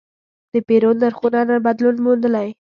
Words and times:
د 0.53 0.53
پیرود 0.67 0.97
نرخونه 1.03 1.39
نن 1.49 1.59
بدلون 1.65 1.95
موندلی. 2.05 2.47